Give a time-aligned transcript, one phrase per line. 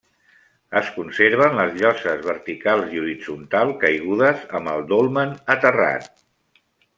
[0.79, 6.11] Es conserven les lloses verticals i horitzontal caigudes, amb el dolmen aterrat.